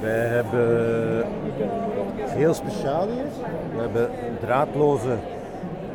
[0.00, 1.24] Wij hebben
[2.28, 3.24] heel speciaal hier.
[3.74, 5.18] We hebben een draadloze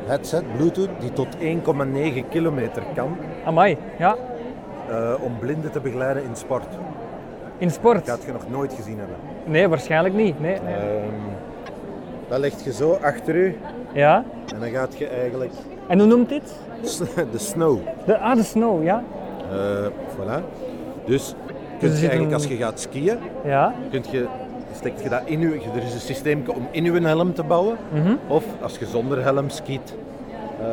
[0.05, 4.16] headset, Bluetooth, die tot 1,9 kilometer kan Amai, ja.
[4.90, 6.68] eh, om blinden te begeleiden in sport.
[7.61, 8.05] In sport?
[8.05, 9.15] Dat gaat je nog nooit gezien hebben.
[9.45, 10.39] Nee, waarschijnlijk niet.
[10.39, 10.73] Nee, nee.
[10.75, 11.05] Ehm,
[12.27, 13.57] dat leg je zo achter u
[13.93, 14.23] Ja.
[14.53, 15.51] en dan gaat je eigenlijk
[15.87, 16.55] En hoe noemt dit?
[17.31, 17.77] de snow.
[18.05, 19.03] De, ah, de snow, ja.
[19.51, 20.41] Eh, voilà.
[21.05, 21.35] Dus
[21.79, 23.73] kunt je eigenlijk een- als je gaat skiën, Ja.
[23.91, 24.25] kunt je,
[24.75, 27.77] steekt je dat in je, er is een systeem om in je helm te bouwen.
[27.93, 28.13] Mhm.
[28.27, 29.96] Of als je zonder helm skiet,
[30.59, 30.65] eh,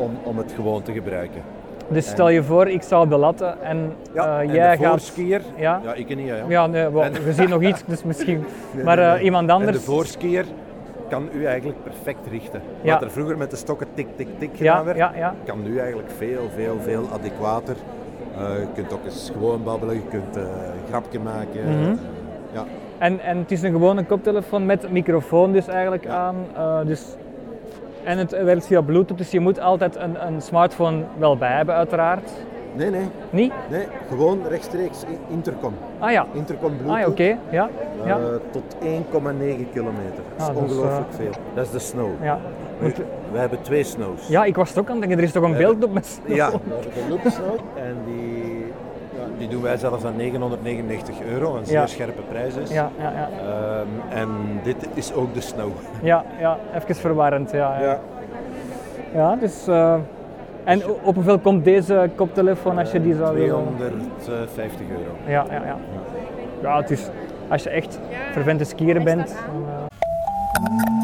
[0.00, 1.42] om, om het gewoon te gebruiken.
[1.88, 4.82] Dus stel je voor, ik sta op de latten en, Ja, eh, en jij de
[4.82, 4.90] gaat...
[4.90, 5.80] voorskier, Ja.
[5.84, 6.34] ja, ik niet, ja.
[6.36, 6.44] ja.
[6.48, 8.44] Ja, nee, wel, En- je ziet nog iets, dus misschien...
[8.74, 9.22] Nee, maar nee, eh, nee.
[9.22, 9.76] iemand En anders...
[9.78, 10.44] de voorskier
[11.08, 12.62] kan u eigenlijk perfect richten.
[12.80, 12.92] Ja.
[12.92, 15.34] Wat er vroeger met de stokken tik, tik, tik Ja, gedaan werd, ja, ja.
[15.44, 17.76] kan nu eigenlijk veel, veel, veel adequater.
[18.38, 21.78] Eh, je kunt ook eens gewoon babbelen, je kunt eh, een grapje maken.
[21.80, 21.94] Mhm.
[22.52, 22.64] ja.
[22.98, 26.34] En, en het is een gewone koptelefoon met microfoon dus eigenlijk aan.
[26.56, 27.04] eh, dus,
[28.04, 31.74] en het werkt via bluetooth, dus je moet altijd een, een smartphone wel bij hebben
[31.74, 32.30] uiteraard.
[32.76, 33.52] Nee, nee, Niet?
[33.70, 35.74] nee, gewoon rechtstreeks intercom.
[35.98, 36.26] Ah ja.
[36.32, 36.98] Intercom Ah Bluetooth.
[37.00, 37.38] ja, oké.
[37.56, 37.68] Ja.
[38.04, 38.18] Ja.
[38.18, 40.22] eh, tot 1,9 kilometer.
[40.36, 41.30] Dat Ah, is is, ongelooflijk veel.
[41.54, 42.08] Dat is de snow.
[42.22, 42.38] ja.
[42.80, 42.92] Nu,
[43.32, 44.28] we hebben twee snows.
[44.28, 45.92] Ja, ik was het ook aan het denken, er is toch een Eh, beeld op
[45.92, 46.36] met snow?
[46.36, 47.58] Ja, we hebben de Loop Snow.
[47.76, 48.53] En die, ja,
[49.38, 51.86] die doen wij zelfs aan 999 euro, een zeer Ja.
[51.86, 52.70] scherpe prijs is.
[52.72, 53.28] Ja, ja, ja.
[53.40, 54.28] Ehm, en
[54.62, 55.70] dit is ook de Snow.
[56.02, 57.50] Ja, ja, even verwarrend.
[57.50, 57.98] Ja, ja.
[59.14, 59.36] Ja.
[59.36, 59.66] dus.
[59.68, 59.94] eh,
[60.64, 63.64] en op hoeveel komt deze koptelefoon als je die zou willen?
[64.18, 65.10] 250 euro.
[65.26, 65.76] Ja, ja, ja.
[66.62, 67.08] Ja, het is.
[67.48, 67.98] Als je echt
[68.32, 69.34] vervente skier bent.
[69.46, 71.03] dan, eh,